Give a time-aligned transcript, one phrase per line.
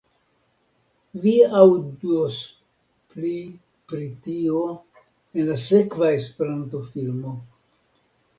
[1.25, 2.37] Vi aŭdos
[3.11, 3.33] pli
[3.93, 4.63] pri tio
[5.35, 7.37] en la sekva Esperanto-filmo